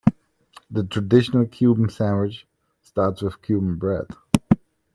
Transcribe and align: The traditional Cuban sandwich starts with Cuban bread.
The 0.71 0.83
traditional 0.83 1.45
Cuban 1.45 1.87
sandwich 1.89 2.47
starts 2.81 3.21
with 3.21 3.39
Cuban 3.43 3.75
bread. 3.75 4.07